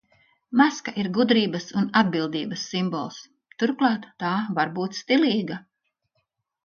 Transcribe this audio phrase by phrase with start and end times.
[0.59, 3.19] Maska ir gudrības un atbildības simbols.
[3.65, 5.61] Turklāt, tā var būt stilīga.